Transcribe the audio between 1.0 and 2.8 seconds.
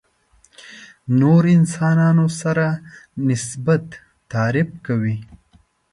نورو انسانانو سره